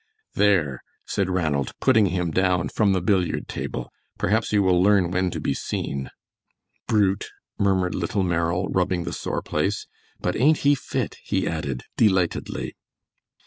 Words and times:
"There," 0.33 0.81
said 1.05 1.29
Ranald, 1.29 1.73
putting 1.79 2.07
him 2.07 2.31
down 2.31 2.69
from 2.69 2.91
the 2.93 3.03
billiard 3.03 3.47
table, 3.47 3.91
"perhaps 4.17 4.51
you 4.51 4.63
will 4.63 4.81
learn 4.81 5.11
when 5.11 5.29
to 5.29 5.39
be 5.39 5.53
seen." 5.53 6.09
"Brute," 6.87 7.29
murmured 7.59 7.93
little 7.93 8.23
Merrill, 8.23 8.67
rubbing 8.69 9.03
the 9.03 9.13
sore 9.13 9.43
place; 9.43 9.85
"but 10.19 10.35
ain't 10.35 10.57
he 10.65 10.73
fit?" 10.73 11.17
he 11.23 11.47
added, 11.47 11.83
delightedly. 11.97 12.73